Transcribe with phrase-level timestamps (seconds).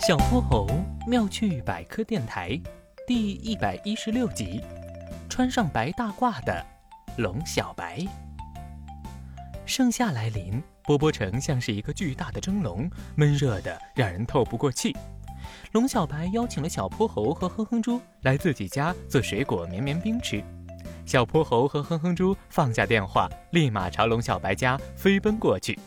[0.00, 0.66] 小泼猴
[1.06, 2.58] 妙趣百科电台
[3.06, 4.58] 第一百一十六集：
[5.28, 6.64] 穿上白大褂的
[7.18, 8.02] 龙小白。
[9.66, 14.96] 盛夏来临，波波城像是一个巨大的蒸笼，闷热的让人透不过气。
[15.72, 20.42] 龙小白邀请了小泼猴和哼哼猪来自己家做水果绵绵冰吃。
[21.04, 25.78] 小泼猴和哼哼猪放下电话，立马朝龙小白家飞奔过去。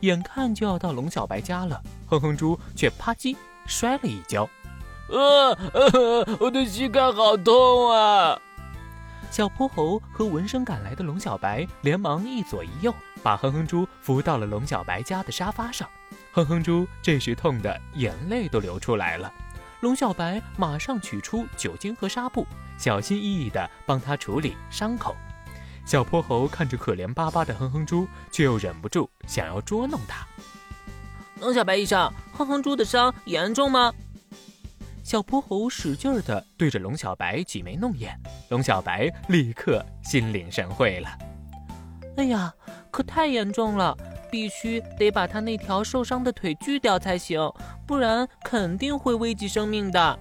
[0.00, 3.36] 眼看就要到龙小白家了，哼哼猪却啪叽
[3.66, 4.48] 摔了一跤。
[5.08, 5.56] 呃，
[6.40, 8.38] 我的膝盖好痛啊！
[9.30, 15.88] 小泼猴和闻声赶来的龙小白连忙一左一右，把哼哼猪扶到了龙小白家的沙发上。
[16.32, 19.32] 哼哼猪这时痛得眼泪都流出来了。
[19.80, 22.46] 龙小白马上取出酒精和纱布，
[22.78, 25.16] 小心翼翼地帮他处理伤口。
[25.84, 30.26] 小泼猴看着可怜巴巴的哼哼猪，却又忍不住想要捉弄他。
[31.42, 33.92] 龙小白医生，哼哼猪的伤严重吗？
[35.02, 38.16] 小泼猴使劲儿地对着龙小白挤眉弄眼，
[38.50, 41.08] 龙小白立刻心领神会了。
[42.16, 42.54] 哎呀，
[42.92, 43.92] 可太严重了，
[44.30, 47.52] 必须得把他那条受伤的腿锯掉才行，
[47.88, 50.16] 不然肯定会危及生命的。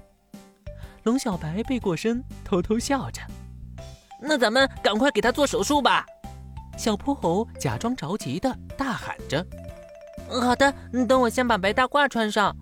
[1.04, 3.22] 龙小白背过身，偷偷笑着。
[4.20, 6.04] 那咱们赶快给他做手术吧！
[6.80, 9.46] 小泼猴假装着急的大喊着
[10.40, 12.56] ：“好的，你等我先把白大褂穿上。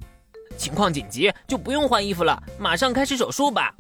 [0.58, 3.74] 情况紧急就不用换衣服了，马上开始手术吧。”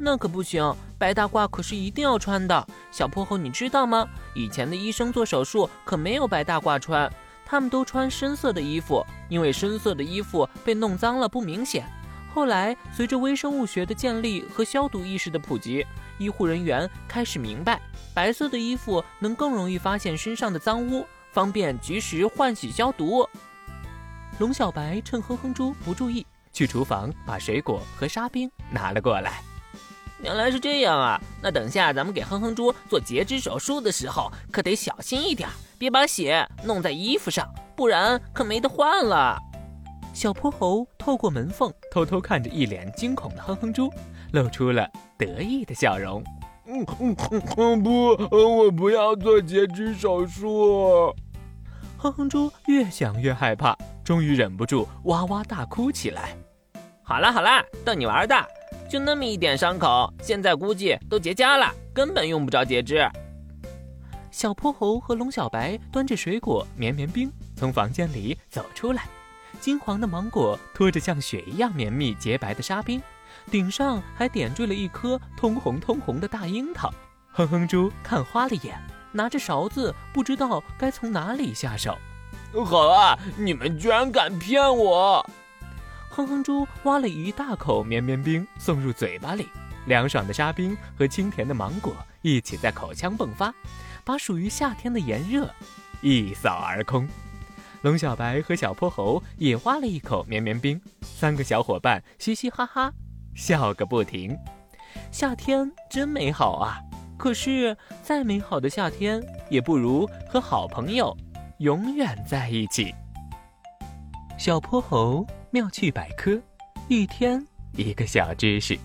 [0.00, 2.66] 那可不行，白大褂可是一定要穿的。
[2.90, 4.06] 小破猴，你知道吗？
[4.34, 7.10] 以前的医生做手术可没有白大褂穿，
[7.44, 11.84] 他们都穿深色的衣服，因为深色的衣服被弄脏了不明显。
[12.32, 15.84] 后来，随着微生物学的建立和消毒意识的普及，
[16.18, 17.80] 医护人员开始明白，
[18.14, 23.28] 白色的衣服能更容易发现身上的脏污，方便及时换洗消毒。
[24.38, 29.42] 龙小白趁哼哼猪不注意，去厨房把水果和沙冰拿了过来。
[30.22, 31.20] 原来是这样啊！
[31.40, 39.38] 那等下咱们给哼哼猪做截肢手术的时候，可得小心一点，别把血弄在衣服上，不然可没得换了。
[40.12, 43.88] 小泼猴透过门缝偷偷看着一脸惊恐的哼哼猪，
[44.32, 46.20] 露出了得意的笑容。
[46.70, 47.16] 嗯嗯
[47.56, 51.14] 嗯，不，我不要做截肢手术。
[51.96, 53.74] 哼哼猪越想越害怕，
[54.04, 56.36] 终于忍不住哇哇大哭起来。
[57.02, 58.36] 好啦好啦，逗你玩的，
[58.86, 63.08] 就那么一点伤口，现在估计都结痂了，根本用不着截肢。
[64.30, 69.04] 小泼猴和龙小白端着水果绵绵冰从房间里走出来。
[69.58, 73.00] 金黄的芒果拖着像雪一样绵密洁白的沙冰，
[73.50, 76.92] 顶上还点缀了一颗通红通红的大樱桃。
[77.32, 78.80] 哼哼猪看花了眼，
[79.12, 81.96] 拿着勺子不知道该从哪里下手。
[82.64, 85.24] 好啊，你们居然敢骗我！
[86.10, 89.48] 哼哼猪挖了一大口绵绵冰送入嘴巴里，
[89.86, 93.54] 凉爽的沙冰和清甜的芒果一起在口腔迸发，
[94.02, 95.48] 把属于夏天的炎热
[96.00, 97.08] 一扫而空。
[97.82, 102.92] 龙小白和小泼猴也挖了一口绵绵冰，三个小伙伴嘻嘻哈哈
[103.38, 104.36] 笑个不停。
[105.12, 106.80] 夏天真美好啊！
[107.16, 111.16] 可是再美好的夏天，也不如和好朋友
[111.58, 112.92] 永远在一起。
[114.36, 116.36] 小泼猴妙趣百科，
[116.88, 117.44] 一天
[117.74, 118.76] 一个小知识。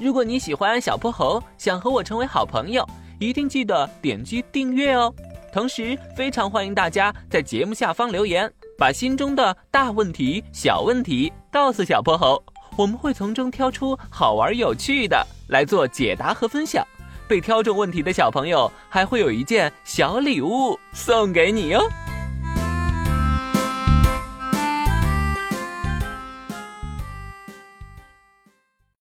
[0.00, 2.86] 如果你喜欢小泼猴，想和我成为好朋友，
[3.18, 5.14] 一定记得点击订阅哦。
[5.52, 12.42] 同时，非常欢迎大家在节目下方留言，把心中的大问题、小问题告诉小泼猴，
[12.76, 16.86] 我们会从中挑出好玩有趣的来做解答和分享。
[17.28, 21.80] 被挑中问题的小朋友还会有一件小礼物送给你哟。